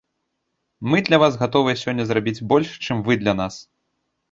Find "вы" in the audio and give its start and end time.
3.11-3.21